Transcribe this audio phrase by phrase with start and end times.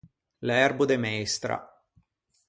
[0.47, 1.57] L’erbo de meistra.